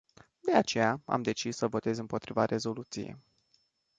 De 0.39 0.53
aceea, 0.53 1.01
am 1.05 1.21
decis 1.21 1.55
să 1.55 1.67
votez 1.67 1.97
împotriva 1.97 2.45
rezoluției. 2.45 3.17